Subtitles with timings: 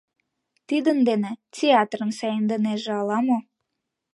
[0.67, 3.39] Тидын дене театрым саемдынеже ала-мо?